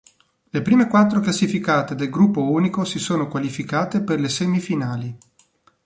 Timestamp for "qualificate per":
3.27-4.19